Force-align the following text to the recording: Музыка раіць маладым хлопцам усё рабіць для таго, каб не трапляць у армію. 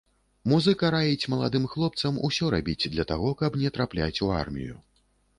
Музыка 0.51 0.87
раіць 0.93 1.27
маладым 1.33 1.67
хлопцам 1.73 2.17
усё 2.29 2.49
рабіць 2.55 2.89
для 2.93 3.05
таго, 3.11 3.29
каб 3.43 3.59
не 3.65 3.69
трапляць 3.75 4.21
у 4.29 4.31
армію. 4.39 4.79